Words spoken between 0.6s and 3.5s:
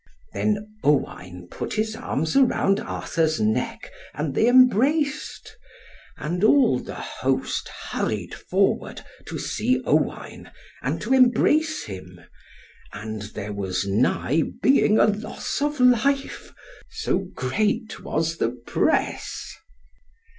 Owain put his arms around Arthur's